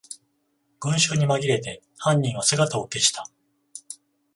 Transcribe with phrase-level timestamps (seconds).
[0.79, 3.29] 群集にまぎれて犯人は姿を消した